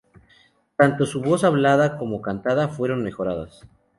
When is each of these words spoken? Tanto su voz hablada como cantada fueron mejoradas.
Tanto 0.77 1.05
su 1.05 1.21
voz 1.21 1.43
hablada 1.43 1.99
como 1.99 2.23
cantada 2.23 2.69
fueron 2.69 3.03
mejoradas. 3.03 3.61